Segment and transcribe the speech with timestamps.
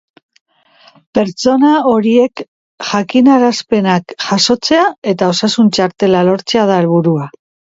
[1.17, 2.43] Pertsona horiek
[2.93, 7.31] jakinarazpenak jasotzea eta osasun txartela lortzea da helburua.